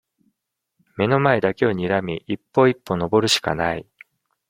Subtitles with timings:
[0.97, 3.85] 眼の前だけをにらみ、一歩一歩登るしかない。